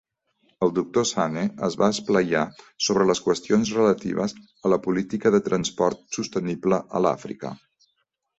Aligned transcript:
El 0.67 0.71
Dr. 0.77 1.01
Sane 1.09 1.43
es 1.67 1.75
va 1.81 1.89
esplaiar 1.95 2.41
sobre 2.85 3.05
les 3.09 3.21
qüestions 3.27 3.73
relatives 3.81 4.35
a 4.39 4.73
la 4.75 4.81
política 4.87 5.33
de 5.37 5.43
transport 5.51 6.03
sostenible 6.19 6.81
a 6.99 7.05
l'Àfrica. 7.09 7.55